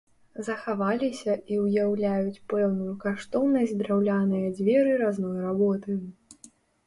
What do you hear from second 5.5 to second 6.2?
работы.